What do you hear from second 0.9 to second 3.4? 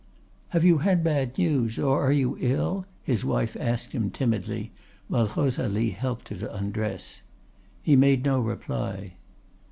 bad news, or are you ill?' his